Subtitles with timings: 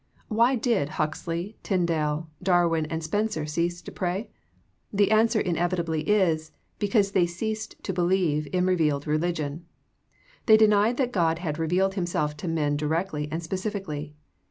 [0.29, 4.31] Why did Huxley, Tyndal, Darwin and Spencer cease to pray?
[4.91, 9.63] The an swer inevitably is, because they ceased to believe in revealed religion;
[10.47, 14.15] they denied that God had revealed Himself to men directly and specifically.